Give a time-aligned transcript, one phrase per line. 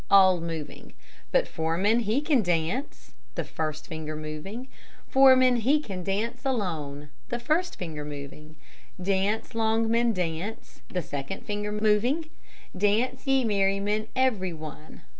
[0.09, 0.93] (all moving
[1.31, 4.67] But Foreman, he can dance alone, (the first finger moving
[5.07, 7.09] Foreman, he can dance alone.
[7.29, 8.55] (the first finger moving
[8.99, 12.31] Dance, Longman, dance, (the second finger moving
[12.75, 15.03] Dance, ye merrymen, everyone.